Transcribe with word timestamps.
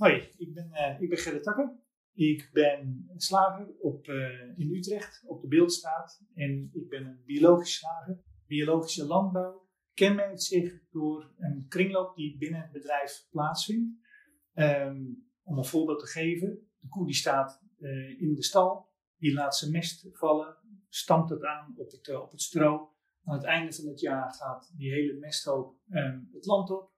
Hoi, 0.00 0.30
ik 0.36 0.54
ben, 0.54 0.70
uh, 0.72 1.00
ik 1.00 1.08
ben 1.08 1.18
Gerrit 1.18 1.42
Takker. 1.42 1.78
Ik 2.12 2.50
ben 2.52 3.10
slager 3.16 3.74
op, 3.80 4.06
uh, 4.06 4.58
in 4.58 4.74
Utrecht 4.74 5.22
op 5.26 5.40
de 5.40 5.48
Beeldstraat 5.48 6.22
en 6.34 6.70
ik 6.72 6.88
ben 6.88 7.06
een 7.06 7.22
biologisch 7.24 7.74
slager. 7.74 8.22
Biologische 8.46 9.06
landbouw 9.06 9.68
kenmerkt 9.94 10.42
zich 10.42 10.88
door 10.90 11.34
een 11.36 11.66
kringloop 11.68 12.16
die 12.16 12.38
binnen 12.38 12.60
het 12.60 12.72
bedrijf 12.72 13.26
plaatsvindt. 13.30 13.98
Um, 14.54 15.28
om 15.42 15.58
een 15.58 15.64
voorbeeld 15.64 16.00
te 16.00 16.06
geven, 16.06 16.68
de 16.78 16.88
koe 16.88 17.06
die 17.06 17.14
staat 17.14 17.62
uh, 17.78 18.20
in 18.20 18.34
de 18.34 18.42
stal, 18.42 18.88
die 19.16 19.32
laat 19.32 19.56
zijn 19.56 19.70
mest 19.70 20.08
vallen, 20.12 20.56
stampt 20.88 21.30
het 21.30 21.44
aan 21.44 21.74
op 21.76 21.90
het, 21.90 22.14
op 22.14 22.30
het 22.30 22.40
stro. 22.40 22.94
Aan 23.24 23.36
het 23.36 23.44
einde 23.44 23.72
van 23.72 23.86
het 23.86 24.00
jaar 24.00 24.34
gaat 24.34 24.72
die 24.76 24.92
hele 24.92 25.18
mesthoop 25.18 25.76
um, 25.90 26.28
het 26.32 26.46
land 26.46 26.70
op. 26.70 26.90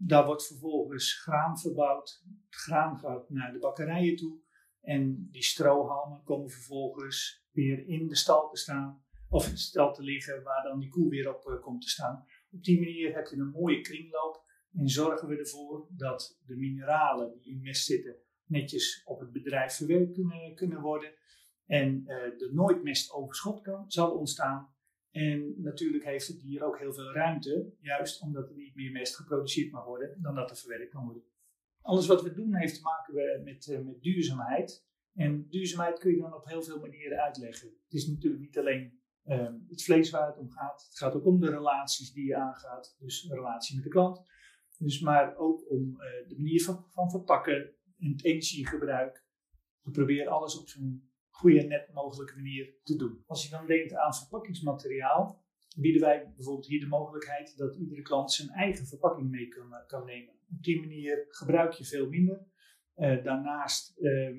Daar 0.00 0.26
wordt 0.26 0.46
vervolgens 0.46 1.20
graan 1.22 1.58
verbouwd. 1.58 2.24
Het 2.48 2.60
graan 2.60 3.24
naar 3.28 3.52
de 3.52 3.58
bakkerijen 3.58 4.16
toe. 4.16 4.38
En 4.80 5.28
die 5.30 5.42
strohalmen 5.42 6.22
komen 6.22 6.50
vervolgens 6.50 7.46
weer 7.50 7.86
in 7.86 8.08
de 8.08 8.16
stal 8.16 8.48
te 8.48 8.56
staan. 8.56 9.02
Of 9.28 9.46
in 9.46 9.52
de 9.52 9.58
stal 9.58 9.94
te 9.94 10.02
liggen 10.02 10.42
waar 10.42 10.62
dan 10.62 10.78
die 10.78 10.88
koe 10.88 11.08
weer 11.08 11.34
op 11.34 11.48
uh, 11.48 11.60
komt 11.60 11.82
te 11.82 11.88
staan. 11.88 12.24
Op 12.50 12.62
die 12.62 12.78
manier 12.78 13.14
heb 13.14 13.26
je 13.26 13.36
een 13.36 13.50
mooie 13.50 13.80
kringloop. 13.80 14.46
En 14.72 14.88
zorgen 14.88 15.28
we 15.28 15.36
ervoor 15.36 15.86
dat 15.90 16.40
de 16.46 16.56
mineralen 16.56 17.32
die 17.32 17.52
in 17.52 17.60
mest 17.60 17.84
zitten 17.84 18.16
netjes 18.48 19.02
op 19.04 19.20
het 19.20 19.32
bedrijf 19.32 19.72
verwerkt 19.72 20.12
kunnen, 20.12 20.54
kunnen 20.54 20.80
worden. 20.80 21.12
En 21.66 22.02
uh, 22.06 22.14
er 22.14 22.54
nooit 22.54 22.82
mestoverschot 22.82 23.60
kan, 23.60 23.90
zal 23.90 24.10
ontstaan. 24.10 24.74
En 25.10 25.54
natuurlijk 25.62 26.04
heeft 26.04 26.26
het 26.26 26.40
dier 26.40 26.64
ook 26.64 26.78
heel 26.78 26.92
veel 26.92 27.12
ruimte, 27.12 27.72
juist 27.80 28.22
omdat 28.22 28.48
er 28.48 28.56
niet 28.56 28.74
meer 28.74 28.92
mest 28.92 29.16
geproduceerd 29.16 29.72
mag 29.72 29.84
worden 29.84 30.22
dan 30.22 30.34
dat 30.34 30.50
er 30.50 30.56
verwerkt 30.56 30.90
kan 30.90 31.04
worden. 31.04 31.22
Alles 31.88 32.06
wat 32.06 32.22
we 32.22 32.32
doen 32.32 32.54
heeft 32.54 32.74
te 32.74 32.82
maken 32.82 33.42
met, 33.44 33.66
uh, 33.66 33.78
met 33.84 34.02
duurzaamheid. 34.02 34.86
En 35.14 35.48
duurzaamheid 35.48 35.98
kun 35.98 36.10
je 36.10 36.20
dan 36.20 36.34
op 36.34 36.46
heel 36.46 36.62
veel 36.62 36.80
manieren 36.80 37.22
uitleggen. 37.22 37.68
Het 37.68 37.92
is 37.92 38.06
natuurlijk 38.06 38.42
niet 38.42 38.58
alleen 38.58 39.00
uh, 39.24 39.48
het 39.68 39.84
vlees 39.84 40.10
waar 40.10 40.26
het 40.26 40.38
om 40.38 40.50
gaat. 40.50 40.84
Het 40.88 40.98
gaat 40.98 41.14
ook 41.14 41.24
om 41.24 41.40
de 41.40 41.50
relaties 41.50 42.12
die 42.12 42.26
je 42.26 42.36
aangaat. 42.36 42.96
Dus 42.98 43.24
een 43.24 43.36
relatie 43.36 43.74
met 43.74 43.84
de 43.84 43.90
klant. 43.90 44.22
Dus 44.78 45.00
maar 45.00 45.36
ook 45.36 45.70
om 45.70 45.90
uh, 45.90 46.28
de 46.28 46.34
manier 46.36 46.64
van, 46.64 46.84
van 46.88 47.10
verpakken 47.10 47.74
en 47.98 48.10
het 48.10 48.24
energiegebruik. 48.24 49.26
We 49.82 49.90
proberen 49.90 50.32
alles 50.32 50.60
op 50.60 50.68
zo'n 50.68 51.10
goede 51.28 51.62
net 51.62 51.92
mogelijke 51.92 52.34
manier 52.34 52.74
te 52.82 52.96
doen. 52.96 53.22
Als 53.26 53.44
je 53.44 53.50
dan 53.50 53.66
denkt 53.66 53.94
aan 53.94 54.14
verpakkingsmateriaal, 54.14 55.44
bieden 55.80 56.00
wij 56.00 56.32
bijvoorbeeld 56.36 56.66
hier 56.66 56.80
de 56.80 56.86
mogelijkheid 56.86 57.56
dat 57.56 57.76
iedere 57.76 58.02
klant 58.02 58.32
zijn 58.32 58.48
eigen 58.48 58.86
verpakking 58.86 59.30
mee 59.30 59.48
kan, 59.48 59.74
eh, 59.74 59.86
kan 59.86 60.04
nemen. 60.04 60.34
Op 60.50 60.62
die 60.62 60.80
manier 60.80 61.26
gebruik 61.28 61.72
je 61.72 61.84
veel 61.84 62.08
minder. 62.08 62.46
Uh, 62.96 63.24
daarnaast 63.24 63.98
uh, 63.98 64.30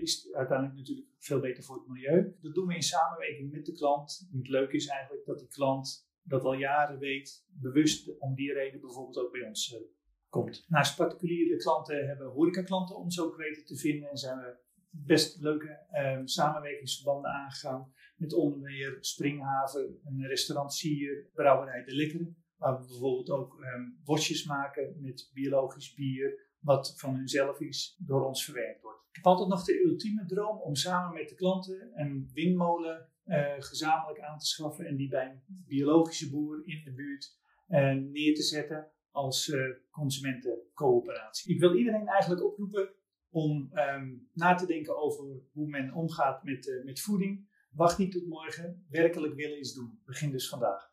is 0.00 0.22
het 0.22 0.34
uiteindelijk 0.34 0.78
natuurlijk 0.78 1.08
veel 1.18 1.40
beter 1.40 1.64
voor 1.64 1.76
het 1.76 1.88
milieu. 1.88 2.36
Dat 2.40 2.54
doen 2.54 2.66
we 2.66 2.74
in 2.74 2.82
samenwerking 2.82 3.52
met 3.52 3.66
de 3.66 3.72
klant. 3.72 4.28
Het 4.32 4.48
leuke 4.48 4.76
is 4.76 4.86
eigenlijk 4.86 5.26
dat 5.26 5.38
die 5.38 5.48
klant 5.48 6.10
dat 6.22 6.44
al 6.44 6.54
jaren 6.54 6.98
weet, 6.98 7.46
bewust 7.48 8.18
om 8.18 8.34
die 8.34 8.52
reden 8.52 8.80
bijvoorbeeld 8.80 9.18
ook 9.18 9.32
bij 9.32 9.46
ons 9.46 9.76
komt. 10.28 10.64
Naast 10.68 10.96
particuliere 10.96 11.56
klanten 11.56 12.06
hebben 12.06 12.26
horecaklanten 12.26 12.96
ons 12.96 13.20
ook 13.20 13.36
weten 13.36 13.64
te 13.64 13.76
vinden 13.76 14.10
en 14.10 14.16
zijn 14.16 14.38
we 14.38 14.56
best 14.92 15.40
leuke 15.40 15.86
um, 15.92 16.26
samenwerkingsverbanden 16.26 17.30
aangegaan. 17.30 17.92
Met 18.16 18.32
onder 18.32 18.58
meer 18.58 18.96
Springhaven, 19.00 20.00
een 20.04 20.26
restaurancier, 20.26 21.30
Brouwerij 21.34 21.84
De 21.84 21.94
Lekkere. 21.94 22.34
Waar 22.56 22.80
we 22.80 22.86
bijvoorbeeld 22.86 23.30
ook 23.30 23.58
um, 23.60 24.00
worstjes 24.04 24.44
maken 24.44 24.96
met 25.00 25.30
biologisch 25.34 25.94
bier, 25.94 26.50
wat 26.58 26.94
van 26.96 27.14
hunzelf 27.14 27.60
is, 27.60 27.96
door 27.98 28.26
ons 28.26 28.44
verwerkt 28.44 28.82
wordt. 28.82 29.00
Ik 29.08 29.16
heb 29.16 29.26
altijd 29.26 29.48
nog 29.48 29.64
de 29.64 29.84
ultieme 29.84 30.26
droom 30.26 30.60
om 30.60 30.74
samen 30.74 31.14
met 31.14 31.28
de 31.28 31.34
klanten 31.34 31.90
een 31.94 32.30
windmolen 32.32 33.08
uh, 33.26 33.52
gezamenlijk 33.58 34.20
aan 34.20 34.38
te 34.38 34.46
schaffen 34.46 34.86
en 34.86 34.96
die 34.96 35.08
bij 35.08 35.26
een 35.26 35.64
biologische 35.66 36.30
boer 36.30 36.62
in 36.66 36.84
de 36.84 36.92
buurt 36.92 37.38
uh, 37.68 37.92
neer 37.92 38.34
te 38.34 38.42
zetten 38.42 38.90
als 39.10 39.48
uh, 39.48 39.74
consumentencoöperatie. 39.90 41.54
Ik 41.54 41.60
wil 41.60 41.76
iedereen 41.76 42.08
eigenlijk 42.08 42.44
oproepen 42.44 42.94
om 43.32 43.70
um, 43.74 44.28
na 44.32 44.54
te 44.54 44.66
denken 44.66 44.96
over 44.96 45.24
hoe 45.52 45.68
men 45.68 45.92
omgaat 45.92 46.44
met, 46.44 46.66
uh, 46.66 46.84
met 46.84 47.00
voeding. 47.00 47.50
Wacht 47.70 47.98
niet 47.98 48.12
tot 48.12 48.26
morgen. 48.26 48.86
Werkelijk 48.88 49.34
willen 49.34 49.58
is 49.58 49.74
doen. 49.74 50.00
Begin 50.04 50.30
dus 50.30 50.48
vandaag. 50.48 50.90